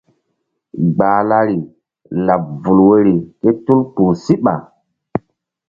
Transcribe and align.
Gbahlari 0.93 1.57
laɓ 2.25 2.41
vul 2.61 2.77
woyri 2.87 3.13
ké 3.39 3.49
tul 3.65 3.81
kpuh 3.93 4.13
síɓa. 4.23 4.53